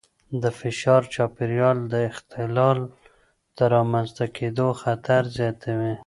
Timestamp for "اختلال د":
2.09-3.59